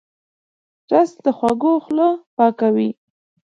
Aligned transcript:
رس 0.91 1.11
د 1.25 1.27
خوږو 1.37 1.73
خوله 1.85 2.09
پاکوي 2.35 2.89